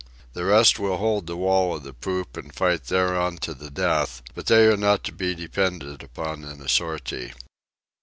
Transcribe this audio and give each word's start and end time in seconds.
The 0.33 0.45
rest 0.45 0.79
will 0.79 0.97
hold 0.97 1.27
the 1.27 1.37
wall 1.37 1.75
of 1.75 1.83
the 1.83 1.93
poop 1.93 2.35
and 2.35 2.51
fight 2.51 2.85
thereon 2.85 3.37
to 3.45 3.53
the 3.53 3.69
death, 3.69 4.23
but 4.33 4.47
they 4.47 4.65
are 4.65 4.75
not 4.75 5.03
to 5.03 5.11
be 5.11 5.35
depended 5.35 6.01
upon 6.01 6.43
in 6.43 6.59
a 6.59 6.67
sortie. 6.67 7.33